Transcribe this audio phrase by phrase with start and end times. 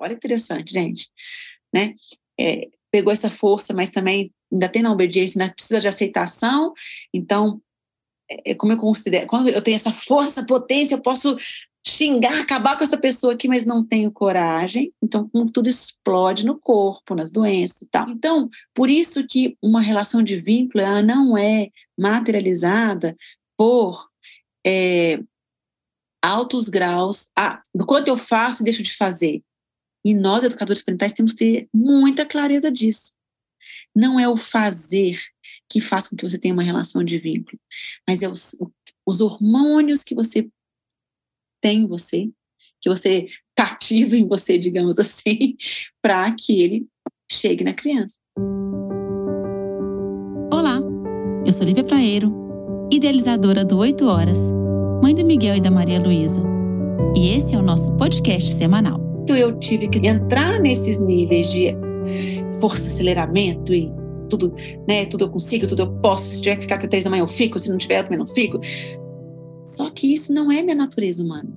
[0.00, 1.08] Olha que interessante, gente,
[1.74, 1.94] né?
[2.38, 6.72] É, pegou essa força, mas também ainda tem na obediência, ainda precisa de aceitação.
[7.12, 7.60] Então,
[8.30, 11.36] é, é como eu considero, quando eu tenho essa força, potência, eu posso
[11.84, 14.92] xingar, acabar com essa pessoa aqui, mas não tenho coragem.
[15.02, 18.08] Então, tudo explode no corpo, nas doenças tal.
[18.08, 23.16] Então, por isso que uma relação de vínculo ela não é materializada
[23.56, 24.08] por
[24.64, 25.18] é,
[26.22, 29.42] altos graus ah, do quanto eu faço e deixo de fazer.
[30.04, 33.14] E nós, educadores parentais, temos que ter muita clareza disso.
[33.94, 35.20] Não é o fazer
[35.70, 37.58] que faz com que você tenha uma relação de vínculo,
[38.06, 38.54] mas é os,
[39.06, 40.48] os hormônios que você
[41.62, 42.30] tem em você,
[42.80, 45.56] que você cativa em você, digamos assim,
[46.02, 46.86] para que ele
[47.30, 48.18] chegue na criança.
[50.52, 50.80] Olá,
[51.46, 52.32] eu sou Lívia Praeiro,
[52.92, 54.38] idealizadora do 8 Horas,
[55.02, 56.42] mãe do Miguel e da Maria Luísa.
[57.16, 59.11] E esse é o nosso podcast semanal.
[59.22, 61.74] Então eu tive que entrar nesses níveis de
[62.60, 63.90] força, aceleramento e
[64.28, 64.54] tudo,
[64.88, 65.06] né?
[65.06, 66.28] Tudo eu consigo, tudo eu posso.
[66.28, 67.58] Se tiver que ficar até três da manhã, eu fico.
[67.58, 68.58] Se não tiver, eu também não fico.
[69.64, 71.56] Só que isso não é minha natureza humana.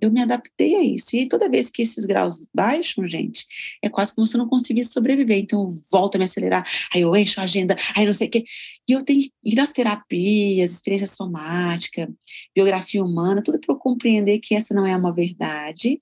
[0.00, 1.16] Eu me adaptei a isso.
[1.16, 3.46] E toda vez que esses graus baixam, gente,
[3.82, 5.38] é quase como se eu não conseguisse sobreviver.
[5.38, 8.30] Então eu volto a me acelerar, aí eu encho a agenda, aí não sei o
[8.30, 8.44] quê.
[8.88, 12.12] E eu tenho que ir nas terapias, experiência somática,
[12.54, 16.00] biografia humana, tudo para eu compreender que essa não é uma verdade,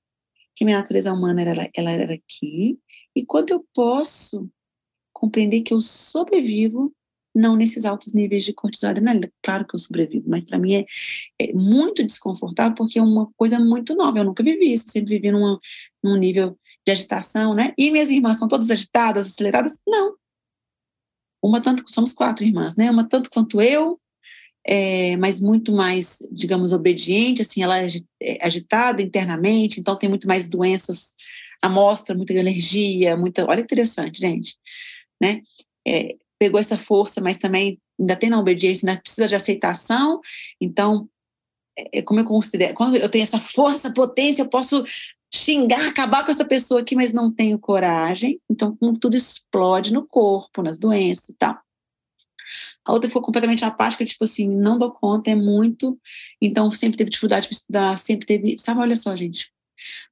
[0.55, 2.79] que minha natureza humana era, ela era aqui,
[3.15, 4.49] e quanto eu posso
[5.13, 6.93] compreender que eu sobrevivo
[7.35, 9.31] não nesses altos níveis de cortisol adrenalina.
[9.43, 10.87] Claro que eu sobrevivo, mas para mim é,
[11.41, 14.19] é, muito desconfortável porque é uma coisa muito nova.
[14.19, 15.59] Eu nunca vivi isso, sempre vivi numa,
[16.03, 17.73] num nível de agitação, né?
[17.79, 19.79] E minhas irmãs são todas agitadas, aceleradas?
[19.87, 20.17] Não.
[21.43, 22.91] Uma tanto, somos quatro irmãs, né?
[22.91, 24.01] Uma tanto quanto eu,
[24.67, 27.87] é, mas muito mais, digamos, obediente, assim, ela é,
[28.23, 31.13] é agitada internamente, então tem muito mais doenças
[31.63, 34.57] à mostra, muita alergia, muita, olha interessante, gente,
[35.21, 35.43] né?
[35.87, 40.21] É, pegou essa força, mas também ainda tem na obediência, ainda precisa de aceitação.
[40.61, 41.09] Então,
[41.93, 44.85] é como eu considero, quando eu tenho essa força, potência, eu posso
[45.33, 48.41] xingar, acabar com essa pessoa aqui, mas não tenho coragem.
[48.51, 51.59] Então, tudo explode no corpo, nas doenças e tal.
[52.85, 55.99] A outra ficou completamente apática, tipo assim, não dou conta, é muito.
[56.41, 58.59] Então, sempre teve dificuldade para estudar, sempre teve.
[58.59, 59.51] Sabe, olha só, gente.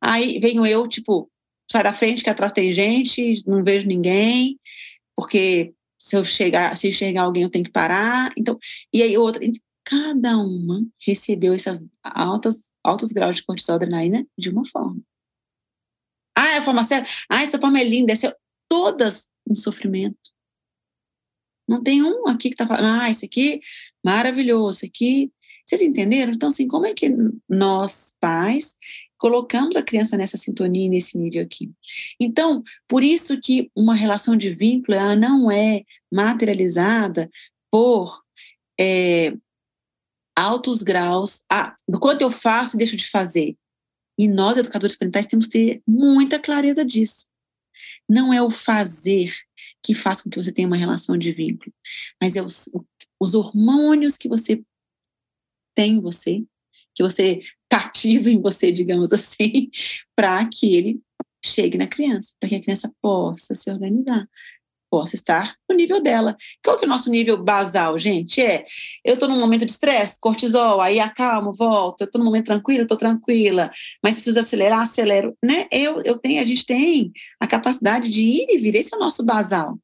[0.00, 1.30] Aí venho eu, tipo,
[1.70, 4.58] sai da frente, que atrás tem gente, não vejo ninguém,
[5.16, 8.32] porque se eu chegar, se enxergar alguém, eu tenho que parar.
[8.36, 8.58] Então,
[8.92, 9.44] e aí outra,
[9.84, 15.00] cada uma recebeu essas altas, altos graus de cortisol adrenalina de uma forma.
[16.36, 17.10] Ah, é a forma certa.
[17.28, 18.12] Ah, essa forma é linda.
[18.12, 18.36] Essa é...
[18.68, 20.16] Todas em sofrimento.
[21.70, 23.60] Não tem um aqui que está falando, ah, esse aqui,
[24.04, 25.32] maravilhoso, esse aqui.
[25.64, 26.32] Vocês entenderam?
[26.32, 27.08] Então, assim, como é que
[27.48, 28.76] nós, pais,
[29.16, 31.70] colocamos a criança nessa sintonia, nesse nível aqui.
[32.18, 37.30] Então, por isso que uma relação de vínculo ela não é materializada
[37.70, 38.20] por
[38.80, 39.32] é,
[40.34, 43.56] altos graus ah, do quanto eu faço e deixo de fazer.
[44.18, 47.28] E nós, educadores parentais, temos que ter muita clareza disso.
[48.08, 49.32] Não é o fazer
[49.82, 51.72] que faz com que você tenha uma relação de vínculo,
[52.20, 52.68] mas é os,
[53.18, 54.62] os hormônios que você
[55.74, 56.44] tem em você,
[56.94, 59.70] que você cativa em você, digamos assim,
[60.16, 61.00] para que ele
[61.44, 64.28] chegue na criança, para que a criança possa se organizar,
[64.90, 66.36] possa estar no nível dela.
[66.64, 68.42] Qual que é o nosso nível basal, gente?
[68.42, 68.66] É,
[69.04, 72.82] eu estou num momento de estresse, cortisol, aí acalmo, volto, eu estou num momento tranquilo,
[72.82, 73.70] estou tranquila,
[74.02, 75.66] mas preciso acelerar, acelero, né?
[75.70, 79.00] Eu, eu tenho, a gente tem a capacidade de ir e vir, esse é o
[79.00, 79.78] nosso basal.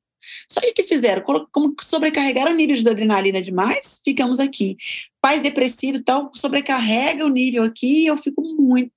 [0.50, 1.22] Só que o que fizeram?
[1.22, 4.76] Como sobrecarregaram o nível de adrenalina demais, ficamos aqui.
[5.20, 8.92] Pais depressivos e tal, sobrecarrega o nível aqui e eu fico muito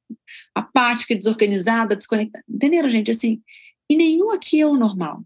[0.53, 2.43] apática, desorganizada, desconectada.
[2.49, 3.11] Entenderam, gente?
[3.11, 3.41] Assim,
[3.89, 5.23] e nenhum aqui é o normal.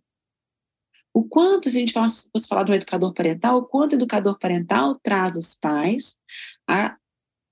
[1.13, 4.37] O quanto, se a gente fosse falar de um educador parental, o quanto o educador
[4.39, 6.17] parental traz os pais
[6.67, 6.97] a,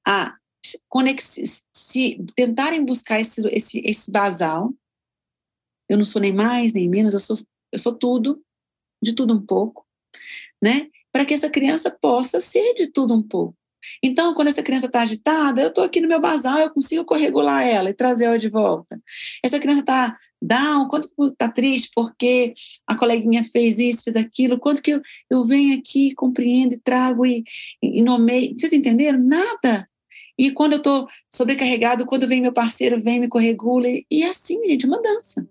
[0.05, 4.73] a se tentarem buscar esse, esse, esse basal.
[5.89, 7.37] Eu não sou nem mais, nem menos, eu sou
[7.71, 8.43] eu sou tudo,
[9.01, 9.87] de tudo um pouco,
[10.61, 10.89] né?
[11.11, 13.57] Para que essa criança possa ser de tudo um pouco.
[14.03, 17.65] Então, quando essa criança está agitada, eu estou aqui no meu basal, eu consigo corregular
[17.65, 18.99] ela e trazer ela de volta.
[19.43, 22.53] Essa criança está down, quanto está triste porque
[22.87, 27.25] a coleguinha fez isso, fez aquilo, quanto que eu, eu venho aqui, compreendo e trago
[27.25, 27.43] e,
[27.81, 28.55] e nomeio.
[28.57, 29.19] Vocês entenderam?
[29.19, 29.87] Nada.
[30.37, 33.87] E quando eu estou sobrecarregado, quando vem meu parceiro, vem, me corregula.
[33.87, 35.45] E, é assim, gente, uma dança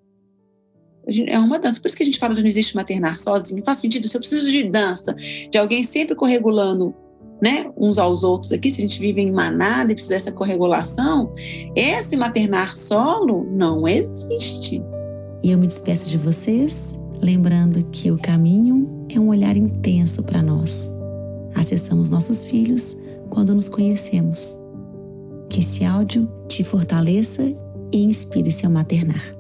[1.26, 1.80] é uma dança.
[1.80, 3.64] Por isso que a gente fala de não existe maternar sozinho.
[3.64, 4.06] Faz sentido.
[4.06, 6.94] Se eu preciso de dança, de alguém sempre corregulando
[7.42, 11.32] né, uns aos outros aqui, se a gente vive em manada e precisa dessa corregulação,
[11.74, 14.82] esse maternar solo não existe.
[15.42, 20.42] E eu me despeço de vocês, lembrando que o caminho é um olhar intenso para
[20.42, 20.94] nós.
[21.54, 22.96] Acessamos nossos filhos
[23.30, 24.58] quando nos conhecemos.
[25.48, 27.42] Que esse áudio te fortaleça
[27.92, 29.39] e inspire seu maternar.